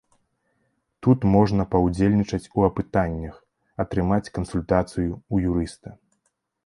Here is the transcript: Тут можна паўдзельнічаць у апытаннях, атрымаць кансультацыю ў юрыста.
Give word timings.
Тут 1.07 1.27
можна 1.33 1.65
паўдзельнічаць 1.75 2.49
у 2.61 2.65
апытаннях, 2.69 3.35
атрымаць 3.85 4.31
кансультацыю 4.39 5.09
ў 5.11 5.35
юрыста. 5.53 5.89